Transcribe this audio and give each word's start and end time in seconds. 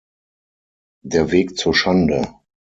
Der 1.03 1.29
Weg 1.29 1.59
zur 1.59 1.75
Schande". 1.75 2.27